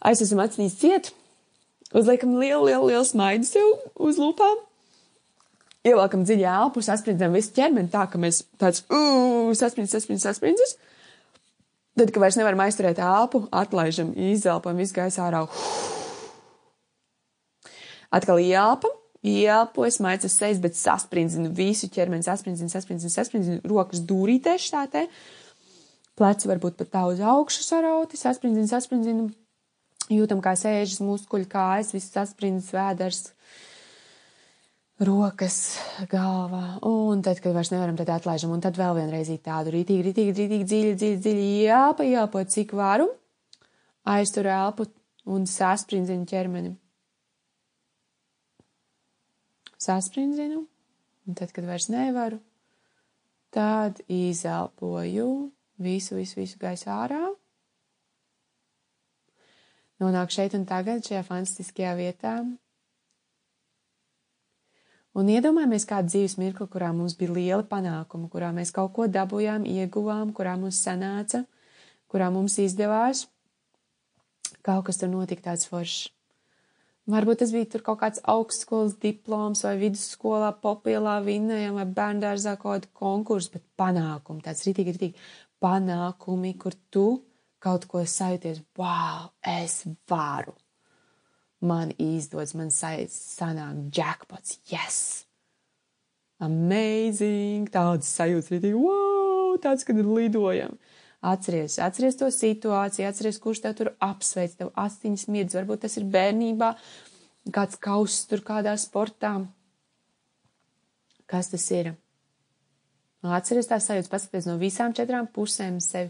aizsveram 0.00 0.44
acīs 0.46 0.76
ciet, 0.80 1.12
uzliekam 1.92 2.36
lielu, 2.38 2.64
lielu, 2.68 2.90
lielu 2.92 3.06
smaidu 3.06 3.48
sev 3.48 3.72
uz 4.00 4.20
lūpām, 4.20 4.60
ievelkam 5.86 6.24
dziļi 6.26 6.46
elpu, 6.50 6.84
sasprindzam 6.84 7.34
visu 7.36 7.54
ķermeni 7.56 7.92
tā, 7.92 8.06
ka 8.10 8.20
mēs 8.20 8.44
tāds, 8.60 8.84
sasprindzis, 8.86 9.96
sasprindzis, 9.96 10.28
sasprindzis. 10.28 10.76
Tad, 11.98 12.12
kad 12.14 12.22
vairs 12.22 12.38
nevaram 12.38 12.62
aizturēt 12.64 13.00
elpu, 13.02 13.42
atlaižam, 13.52 14.12
izelpam, 14.30 14.78
visu 14.78 14.94
gaisu 14.96 15.20
ārā. 15.24 15.42
Atkal 18.14 18.40
ielpam, 18.42 18.94
ielpoju, 19.26 19.92
smaidu 19.94 20.30
uz 20.30 20.36
sejas, 20.36 20.60
bet 20.62 20.78
sasprindzinu 20.78 21.50
visu 21.54 21.90
ķermeni, 21.92 22.24
sasprindzinu, 22.26 22.72
sasprindzinu, 22.72 23.12
sasprindzinu, 23.12 23.60
rokas 23.68 24.02
dūrītēs 24.06 24.70
šā 24.70 24.86
te. 24.92 25.04
Pleci 26.18 26.48
varbūt 26.50 26.78
pat 26.78 26.90
tā 26.94 27.04
uz 27.08 27.20
augšu 27.24 27.64
sarauti, 27.64 28.18
sasprindzinu, 28.20 28.68
sasprindzinu, 28.70 29.28
jūtam, 30.10 30.42
kā 30.44 30.54
sēžas 30.58 31.00
muskuļi, 31.04 31.48
kājas, 31.50 31.92
viss 31.94 32.12
sasprindzis, 32.14 32.72
vēders, 32.74 33.20
rokas, 35.06 35.58
galva. 36.10 36.78
Un 36.86 37.22
tad, 37.24 37.40
kad 37.40 37.54
vairs 37.56 37.72
nevaram, 37.72 37.96
tad 37.98 38.12
atlaižam. 38.16 38.52
Un 38.54 38.62
tad 38.64 38.78
vēl 38.80 38.98
vienreiz 38.98 39.30
tādu 39.44 39.74
rītīgi, 39.74 40.10
rītīgi, 40.10 40.34
rītīgi, 40.36 40.68
dziļi, 40.68 40.94
dziļi, 41.00 41.20
dziļi 41.24 41.48
jāpa, 41.66 42.06
jāpa, 42.08 42.44
cik 42.44 42.74
varu. 42.76 43.08
Aiztur 44.10 44.48
elpu 44.50 44.88
un 45.30 45.46
sasprindzinu 45.48 46.28
ķermeni. 46.28 46.74
Sasprindzinu. 49.80 50.64
Un 51.28 51.36
tad, 51.36 51.52
kad 51.54 51.64
vairs 51.68 51.86
nevaru, 51.92 52.40
tad 53.54 54.00
izelpoju 54.10 55.28
visu, 55.78 56.16
visu, 56.16 56.40
visu 56.40 56.58
gaisu 56.60 56.90
ārā. 56.90 57.20
Nonāk 60.00 60.32
šeit 60.32 60.56
un 60.56 60.64
tagad, 60.68 61.04
šajā 61.04 61.22
fantastiskajā 61.26 61.94
vietā, 61.98 62.38
Un 65.10 65.26
iedomājamies 65.26 65.88
kādu 65.90 66.06
dzīves 66.12 66.36
mirkli, 66.38 66.68
kurā 66.70 66.92
mums 66.94 67.16
bija 67.18 67.34
liela 67.34 67.64
panākuma, 67.66 68.28
kurā 68.30 68.52
mēs 68.54 68.70
kaut 68.74 68.92
ko 68.94 69.08
dabūjām, 69.10 69.64
ieguvām, 69.66 70.30
kurā 70.36 70.54
mums 70.60 70.78
sanāca, 70.84 71.42
kurā 72.10 72.28
mums 72.30 72.60
izdevās. 72.62 73.24
Kaut 74.62 74.86
kas 74.86 75.00
tur 75.00 75.10
notika 75.10 75.48
tāds 75.48 75.66
foršs. 75.66 76.12
Varbūt 77.10 77.40
tas 77.42 77.50
bija 77.50 77.66
tur 77.72 77.82
kaut 77.82 77.98
kāds 78.04 78.22
augstskolas 78.28 78.94
diploms 79.02 79.64
vai 79.66 79.74
vidusskolā 79.80 80.52
popilā 80.62 81.16
vinnējām 81.26 81.80
vai 81.80 81.88
bērndārzā 81.90 82.54
kaut 82.60 82.84
kādu 82.84 82.92
konkursu, 83.00 83.56
bet 83.56 83.64
panākumi, 83.80 84.44
tāds 84.44 84.62
ritīgi, 84.68 84.94
ritīgi 84.94 85.24
panākumi, 85.64 86.54
kur 86.60 86.76
tu 86.94 87.08
kaut 87.60 87.86
ko 87.90 88.02
sajūties, 88.08 88.64
wow, 88.80 89.30
es 89.44 89.82
varu 90.08 90.56
man 91.60 91.92
izdodas, 92.00 92.54
man 92.56 92.72
sanāk 92.72 93.90
jackpots, 93.94 94.58
yes! 94.70 95.26
Amazing! 96.40 97.68
Tāds 97.72 98.08
sajūts 98.16 98.48
arī, 98.56 98.72
wow! 98.72 99.58
Tāds, 99.60 99.84
kad 99.84 99.98
lidojam. 100.00 100.78
Atceries, 101.20 101.76
atceries 101.84 102.16
to 102.16 102.30
situāciju, 102.32 103.04
atceries, 103.04 103.38
kurš 103.42 103.60
tev 103.60 103.74
tur 103.76 103.90
apsveic, 104.00 104.54
tev 104.56 104.70
astiņas 104.80 105.26
miedz, 105.28 105.56
varbūt 105.58 105.82
tas 105.84 105.98
ir 106.00 106.06
bērnībā, 106.08 106.70
kāds 107.52 107.76
kauss 107.76 108.24
tur 108.30 108.40
kādā 108.46 108.72
sportā. 108.80 109.34
Kas 111.28 111.52
tas 111.52 111.66
ir? 111.76 111.92
Atceries 113.20 113.68
tās 113.68 113.84
sajūtas, 113.90 114.08
paskaties 114.08 114.48
no 114.48 114.56
visām 114.56 114.96
četrām 114.96 115.28
pusēm 115.28 115.76
sevi, 115.84 116.08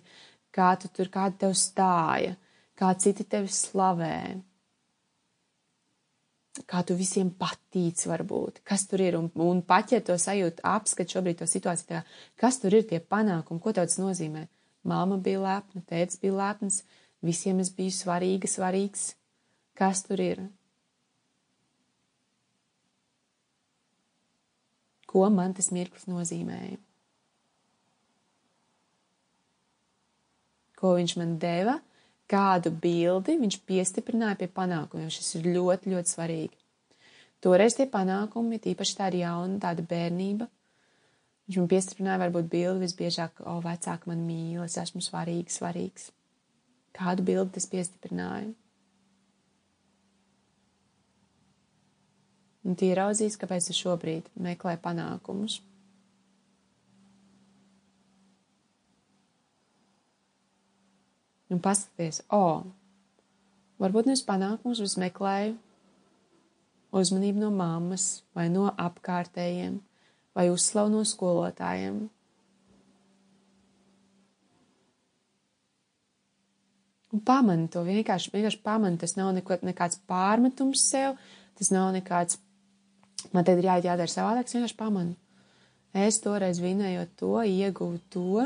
kā 0.55 0.75
tu 0.81 0.91
tur, 0.93 1.11
kāda 1.13 1.47
tev 1.47 1.57
stāja, 1.59 2.37
kā 2.79 2.93
citi 2.99 3.27
tevi 3.29 3.51
slavē, 3.53 4.17
kā 6.71 6.83
tu 6.87 6.97
visiem 6.99 7.31
patīc, 7.31 8.03
varbūt, 8.11 8.61
kas 8.67 8.87
tur 8.91 9.03
ir, 9.05 9.17
un, 9.19 9.31
un 9.45 9.63
paķer 9.67 10.03
to 10.07 10.17
sajūtu, 10.19 10.65
apskat 10.67 11.15
šobrīd 11.15 11.41
to 11.41 11.49
situāciju, 11.49 11.89
tā, 11.89 12.03
kas 12.41 12.61
tur 12.63 12.75
ir 12.77 12.89
tie 12.89 13.01
panākumi, 13.01 13.63
ko 13.63 13.75
tev 13.77 13.89
tas 13.89 14.01
nozīmē. 14.03 14.47
Māma 14.91 15.21
bija 15.21 15.43
lepna, 15.45 15.85
tēvs 15.89 16.21
bija 16.23 16.37
lepns, 16.39 16.83
visiem 17.25 17.61
es 17.61 17.71
biju 17.77 17.93
svarīga, 17.95 18.49
svarīgs. 18.49 19.11
Kas 19.77 20.03
tur 20.05 20.21
ir? 20.21 20.41
Ko 25.11 25.27
man 25.33 25.55
tas 25.57 25.71
mirklis 25.75 26.09
nozīmēja? 26.09 26.79
Ko 30.81 30.97
viņš 30.97 31.17
man 31.21 31.37
deva? 31.43 31.79
kādu 32.31 32.71
bildi 32.71 33.37
viņš 33.41 33.59
piestiprināja 33.67 34.39
pie 34.41 34.49
panākumiem. 34.55 35.11
Šis 35.13 35.35
ir 35.41 35.51
ļoti, 35.57 35.95
ļoti 35.95 36.15
svarīgi. 36.15 36.57
Toreiz 37.43 37.77
tie 37.77 37.89
panākumi, 37.91 38.61
tīpaši 38.63 38.97
tāda 38.99 39.21
jauna, 39.23 39.59
tāda 39.63 39.85
bērnība, 39.89 40.47
viņš 41.49 41.59
man 41.59 41.71
piestiprināja 41.71 42.21
varbūt 42.21 42.51
bildi 42.53 42.85
visbiežāk, 42.85 43.41
o, 43.49 43.57
vecāki 43.65 44.11
man 44.11 44.27
mīl, 44.27 44.61
es 44.67 44.77
esmu 44.81 45.01
svarīgs, 45.05 45.57
svarīgs. 45.57 46.11
Kādu 46.97 47.25
bildi 47.25 47.57
tas 47.57 47.69
piestiprināja? 47.71 48.51
Un 52.61 52.77
tie 52.77 52.93
raudzīs, 52.93 53.41
kāpēc 53.41 53.71
es 53.73 53.81
šobrīd 53.81 54.29
meklēju 54.37 54.83
panākumus. 54.85 55.63
Un 61.51 61.61
paskaties, 61.63 62.23
o, 62.31 62.39
oh, 62.39 62.63
varbūt 63.83 64.09
nevis 64.11 64.25
panākums, 64.27 64.83
bet 64.83 65.01
meklēju 65.05 65.57
uzmanību 67.01 67.43
no 67.43 67.51
mammas 67.55 68.23
vai 68.37 68.49
no 68.53 68.69
apkārtējiem 68.71 69.79
vai 70.37 70.49
uzslavu 70.51 70.93
no 70.95 71.05
skolotājiem. 71.07 72.01
Un 77.11 77.23
pamani 77.27 77.67
to 77.71 77.83
vienkārši, 77.83 78.31
vienkārši 78.35 78.61
pamani. 78.63 78.99
Tas 79.01 79.17
nav 79.19 79.33
neko, 79.35 79.59
nekāds 79.67 79.99
pārmetums 80.11 80.85
sev, 80.93 81.17
tas 81.59 81.73
nav 81.75 81.91
nekāds, 81.97 82.39
man 83.35 83.47
te 83.47 83.57
ir 83.57 83.67
jāiet 83.67 83.89
jādara 83.89 84.11
savādāk, 84.11 84.47
es 84.47 84.55
vienkārši 84.55 84.79
pamanu. 84.79 85.17
Es 85.91 86.21
toreiz 86.23 86.61
vinējot 86.63 87.17
to, 87.19 87.33
ieguvu 87.43 87.99
to, 88.15 88.45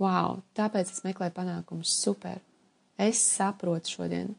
Wow, 0.00 0.40
tāpēc 0.56 0.88
es 0.94 1.02
meklēju 1.04 1.34
panākumus. 1.36 1.92
Super! 1.92 2.40
Es 3.00 3.20
saprotu 3.20 3.96
šodien. 3.96 4.32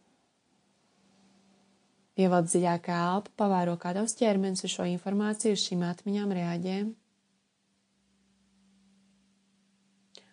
Ievelc 2.22 2.50
dziļākā 2.50 2.98
elpa, 3.12 3.32
pavēro, 3.40 3.76
kā 3.82 3.94
tavs 3.98 4.18
ķermenis 4.20 4.66
uz 4.68 4.74
šo 4.74 4.86
informāciju, 4.90 5.56
uz 5.58 5.64
šīm 5.66 5.86
atmiņām 5.88 6.34
reaģē. 6.38 6.80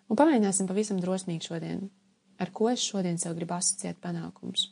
Un 0.08 0.16
pamēģināsim 0.16 0.68
pavisam 0.68 1.00
drosmīgi 1.00 1.48
šodien, 1.48 1.84
ar 2.40 2.52
ko 2.56 2.70
es 2.72 2.84
šodien 2.84 3.20
sev 3.20 3.36
gribu 3.36 3.56
asociēt 3.56 4.00
panākumus. 4.04 4.70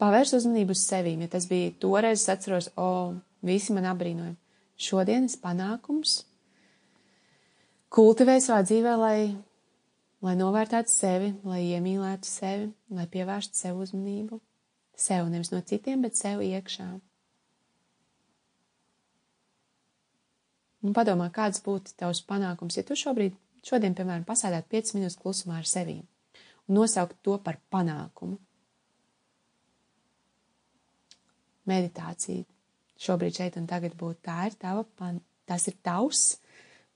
Pavērs 0.00 0.32
uzmanību 0.38 0.76
uz 0.76 0.84
sevīm, 0.86 1.24
ja 1.24 1.32
tas 1.32 1.48
bija 1.50 1.74
toreiz, 1.82 2.22
es 2.22 2.32
atceros, 2.32 2.70
o, 2.78 3.18
visi 3.44 3.74
man 3.76 3.88
apbrīnoja. 3.90 4.36
Šodienas 4.78 5.34
panākums 5.42 6.22
kultivē 7.94 8.38
savā 8.42 8.62
dzīvē, 8.66 8.94
lai, 9.00 9.18
lai 10.24 10.34
novērtētu 10.38 10.92
sevi, 10.92 11.32
lai 11.48 11.62
iemīlētu 11.72 12.28
sevi, 12.28 12.70
lai 12.94 13.06
pievērstu 13.10 13.58
sev 13.58 13.80
uzmanību. 13.84 14.40
Sev 14.98 15.28
nevis 15.30 15.52
no 15.52 15.60
citiem, 15.62 16.02
bet 16.02 16.18
sev 16.18 16.42
iekšā. 16.42 16.88
Un 20.82 20.94
padomā, 20.94 21.28
kāds 21.34 21.62
būtu 21.62 21.94
tavs 21.98 22.20
panākums, 22.26 22.76
ja 22.78 22.84
tu 22.86 22.96
šobrīd, 22.98 23.34
šodien, 23.66 23.94
piemēram, 23.98 24.26
pasēdētu 24.26 24.70
5 24.74 24.94
minūtes 24.96 25.18
klusumā 25.18 25.58
ar 25.62 25.66
sevi 25.66 26.00
un 26.68 26.78
nosaukt 26.78 27.16
to 27.24 27.38
par 27.42 27.58
panākumu. 27.72 28.36
Meditācija 31.68 32.44
šobrīd 32.98 33.40
šeit 33.40 33.58
un 33.60 33.66
tagad 33.68 33.96
būtu 33.98 34.22
tā 34.28 34.46
ir 34.48 34.56
tava, 34.60 34.84
pan, 34.98 35.20
tas 35.48 35.66
ir 35.68 35.76
tavs 35.84 36.38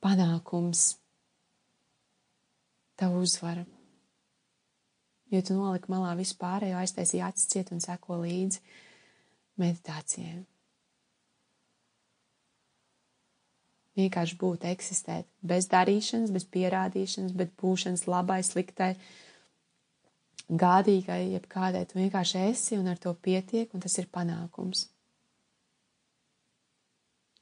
panākums, 0.03 0.97
tavu 2.99 3.23
uzvaru. 3.27 3.65
Jo 5.33 5.41
tu 5.41 5.57
noliki 5.57 5.89
malā 5.93 6.13
visu 6.19 6.37
pārējo, 6.41 6.77
aiztaisīji 6.83 7.25
acis 7.25 7.49
ciet 7.49 7.71
un 7.73 7.81
seko 7.81 8.19
līdzi 8.21 8.61
meditācijai. 9.63 10.43
Vienkārši 13.97 14.37
būt, 14.41 14.65
eksistēt, 14.71 15.27
bez 15.45 15.67
darīšanas, 15.73 16.33
bez 16.33 16.47
pierādīšanas, 16.49 17.35
bez 17.37 17.51
būšanas 17.61 18.07
labai, 18.09 18.39
sliktai, 18.45 18.95
gādīgai, 20.49 21.21
jebkādai. 21.35 21.85
Tu 21.89 22.01
vienkārši 22.01 22.47
esi 22.47 22.79
un 22.81 22.89
ar 22.93 23.01
to 23.01 23.13
pietiek, 23.13 23.73
un 23.77 23.85
tas 23.85 23.99
ir 24.01 24.09
panākums. 24.13 24.87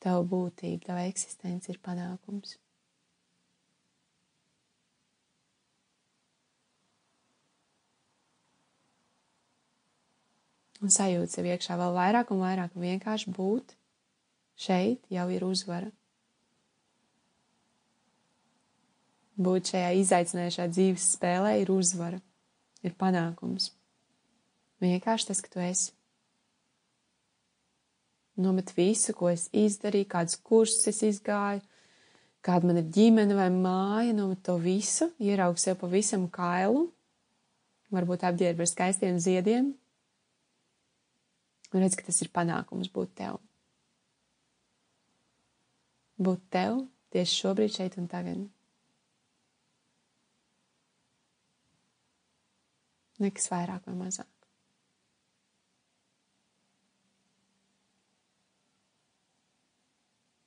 Tava 0.01 0.25
būtība, 0.25 0.87
tava 0.87 1.05
eksistence 1.11 1.69
ir 1.69 1.79
panākums. 1.85 2.57
Un 10.81 10.89
sajūta 10.89 11.35
sev 11.35 11.49
iekšā 11.51 11.77
vēl 11.77 11.93
vairāk 11.93 12.31
un 12.33 12.41
vairāk, 12.41 12.73
un 12.73 12.87
vienkārši 12.87 13.33
būt 13.37 13.75
šeit 14.61 15.05
jau 15.13 15.27
ir 15.29 15.45
uzvara. 15.45 15.91
Būt 19.41 19.75
šajā 19.75 19.93
izaicinošā 20.01 20.69
dzīves 20.73 21.13
spēlē 21.17 21.59
ir 21.61 21.73
uzvara, 21.73 22.21
ir 22.85 22.97
panākums. 22.97 23.71
Vienkārši 24.81 25.29
tas, 25.29 25.45
ka 25.45 25.53
tu 25.53 25.61
esi. 25.65 25.93
Nomet 28.39 28.71
visu, 28.77 29.15
ko 29.17 29.29
es 29.33 29.49
izdarīju, 29.53 30.09
kādus 30.09 30.39
kursus 30.47 30.87
es 30.93 31.03
izgāju, 31.03 31.61
kāda 32.47 32.69
man 32.69 32.81
ir 32.81 32.89
ģimene 32.95 33.37
vai 33.37 33.49
māja, 33.53 34.15
nomet 34.17 34.45
to 34.47 34.57
visu, 34.63 35.11
ieraug 35.21 35.59
sev 35.61 35.81
pavisam 35.83 36.29
kailu, 36.33 36.87
varbūt 37.93 38.25
apģērb 38.29 38.63
ar 38.63 38.71
skaistiem 38.71 39.19
ziediem, 39.21 39.73
un 41.75 41.85
redz, 41.85 41.99
ka 41.99 42.07
tas 42.07 42.23
ir 42.23 42.33
panākums 42.35 42.91
būt 42.95 43.15
tev. 43.21 43.41
Būt 46.21 46.49
tev 46.53 46.85
tieši 47.15 47.39
šobrīd, 47.43 47.75
šeit 47.75 47.97
un 48.01 48.09
tagad. 48.11 48.43
Nekas 53.21 53.51
vairāk 53.53 53.85
vai 53.89 53.97
mazāk. 53.99 54.40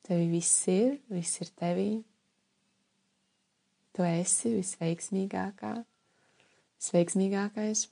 Tev 0.04 0.20
viss 0.32 0.68
ir, 0.68 0.98
viss 1.12 1.40
ir 1.40 1.52
tevī. 1.60 1.90
Tu 3.94 4.06
esi 4.08 4.52
visveiksmīgākā, 4.58 5.74
visveiksmīgākais, 6.82 7.86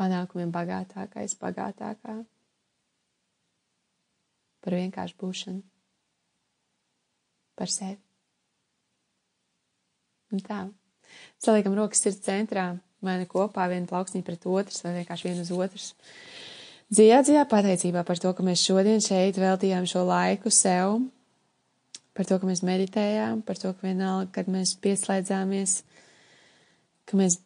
panākumiem 0.00 0.52
bagātākais, 0.54 1.36
bagātākā. 1.40 2.16
Par 4.64 4.74
vienkāršu 4.80 5.20
būšanu, 5.20 5.62
par 7.54 7.70
sevi. 7.70 8.00
Un 10.34 10.42
tā. 10.42 10.64
Saliekam 11.38 11.76
rokas 11.78 12.02
sirds 12.02 12.24
centrā, 12.24 12.72
vai 13.04 13.20
ne 13.20 13.28
kopā, 13.30 13.68
viena 13.70 13.86
plauksnī 13.86 14.24
pret 14.26 14.48
otras, 14.50 14.82
vai 14.82 14.96
vienkārši 14.98 15.28
viena 15.28 15.44
uz 15.44 15.52
otras. 15.54 15.92
Dziļā, 16.86 17.16
dziļā 17.26 17.40
pateicībā 17.50 18.04
par 18.06 18.20
to, 18.22 18.30
ka 18.30 18.44
mēs 18.46 18.60
šodien 18.62 19.00
šeit 19.02 19.40
veltījām 19.42 19.88
šo 19.90 20.04
laiku 20.06 20.52
sev, 20.54 21.00
par 22.14 22.28
to, 22.28 22.38
ka 22.38 22.46
mēs 22.46 22.62
meditējām, 22.62 23.40
par 23.42 23.58
to, 23.58 23.72
ka 23.74 23.88
vienalga, 23.88 24.28
kad 24.36 24.46
mēs 24.46 24.76
pieslēdzāmies, 24.84 25.80
ka 27.10 27.18
mēs 27.18 27.40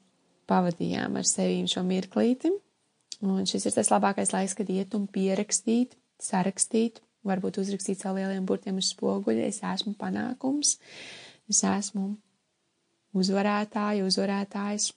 pavadījām 0.50 1.16
ar 1.16 1.28
sevi 1.28 1.64
šo 1.72 1.86
mirklīti. 1.88 2.52
Un 3.24 3.48
šis 3.48 3.64
ir 3.70 3.76
tas 3.78 3.88
labākais 3.92 4.34
laiks, 4.36 4.58
kad 4.58 4.68
iet 4.72 4.92
un 4.96 5.08
pierakstīt, 5.08 5.96
sarakstīt, 6.20 7.00
varbūt 7.24 7.62
uzrakstīt 7.64 8.04
savu 8.04 8.20
lieliem 8.20 8.44
burtiem 8.48 8.76
uz 8.80 8.92
spoguļa. 8.92 9.48
Es 9.48 9.64
esmu 9.64 9.96
panākums, 10.00 10.76
es 11.48 11.64
esmu 11.64 12.10
uzvarētāja, 13.16 14.04
uzvarētājs, 14.04 14.92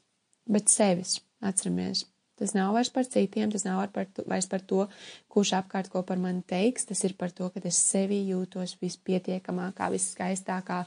bet 0.51 0.68
sevis 0.72 1.22
atceramies 1.39 2.10
Tas 2.39 2.56
nav 2.57 2.71
vairs 2.74 2.89
par 2.89 3.06
citiem, 3.06 3.51
tas 3.53 3.65
nav 3.68 3.83
par 3.94 4.07
to, 4.09 4.24
vairs 4.30 4.47
par 4.50 4.63
to, 4.65 4.88
kurš 5.31 5.51
apkārt 5.59 5.91
ko 5.94 6.01
par 6.07 6.18
mani 6.21 6.41
teiks. 6.50 6.88
Tas 6.89 7.03
ir 7.06 7.13
par 7.19 7.31
to, 7.35 7.51
ka 7.53 7.62
es 7.69 7.77
sevi 7.77 8.24
jūtos 8.31 8.74
vispietiekamākā, 8.81 9.91
visskaistākā, 9.94 10.80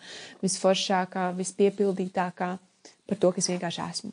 visforšākā, 0.43 1.28
vispiepildītākā, 1.38 2.50
par 3.06 3.22
to, 3.22 3.31
kas 3.37 3.50
vienkārši 3.52 3.84
esmu. 3.87 4.12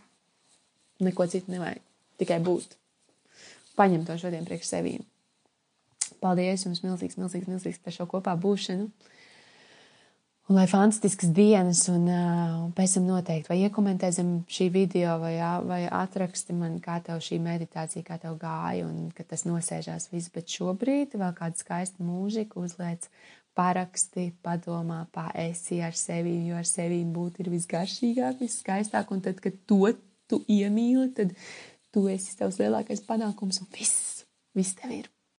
Neko 1.04 1.26
citu 1.32 1.56
nevajag, 1.56 1.82
tikai 2.22 2.38
būt. 2.46 2.78
Paņem 3.80 4.06
to 4.06 4.20
šodien 4.22 4.46
priekš 4.46 4.70
sevīm. 4.76 5.02
Paldies 6.22 6.68
jums 6.68 6.84
milzīgs, 6.86 7.18
milzīgs, 7.20 7.50
milzīgs 7.50 7.82
par 7.84 7.96
šo 7.96 8.06
kopā 8.12 8.36
būšanu. 8.40 8.92
Un 10.52 10.58
lai 10.58 10.66
fantastiskas 10.68 11.30
dienas, 11.32 11.86
un, 11.88 12.04
uh, 12.12 12.56
un 12.66 12.72
pēc 12.76 12.98
tam 12.98 13.06
noteikti 13.08 13.48
vai 13.48 13.62
iekomentē 13.64 14.10
zem 14.12 14.34
šī 14.52 14.66
video, 14.74 15.14
vai, 15.22 15.38
vai 15.64 15.86
atraksti 15.88 16.56
man, 16.58 16.82
kā 16.84 16.98
tev 17.06 17.22
šī 17.24 17.40
meditācija, 17.40 18.04
kā 18.04 18.18
tev 18.20 18.36
gāja, 18.42 18.90
un 18.90 19.08
ka 19.16 19.24
tas 19.24 19.46
nosēžās 19.48 20.10
viss. 20.12 20.34
Bet 20.36 20.52
šobrīd 20.52 21.16
vēl 21.16 21.32
kāda 21.38 21.64
skaista 21.64 22.04
mūzika 22.04 22.60
uzliec, 22.60 23.08
paraksti, 23.56 24.34
padomā, 24.44 25.06
paesi 25.16 25.80
ar 25.80 25.96
sevi, 25.96 26.36
jo 26.50 26.60
ar 26.60 26.68
sevi 26.68 27.00
būt 27.08 27.40
ir 27.40 27.54
visgaršīgāk, 27.54 28.44
visskaistāk, 28.44 29.16
un 29.16 29.24
tad, 29.24 29.40
kad 29.40 29.64
to 29.64 29.94
tu 30.28 30.44
iemīli, 30.52 31.08
tad 31.16 31.32
tu 31.96 32.10
esi 32.12 32.36
tavs 32.36 32.60
lielākais 32.60 33.08
panākums, 33.08 33.64
un 33.64 33.72
viss, 33.72 34.26
viss 34.58 34.76
tev 34.76 35.00
ir. 35.00 35.14